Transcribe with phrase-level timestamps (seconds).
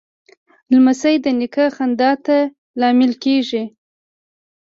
[0.73, 2.37] لمسی د نیکه خندا ته
[2.79, 3.63] لامل کېږي.